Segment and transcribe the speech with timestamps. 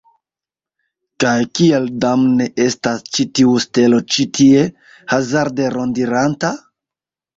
[1.23, 4.65] Kaj kial damne estas ĉi tiu stelo ĉi tie,
[5.15, 6.53] hazarde rondiranta?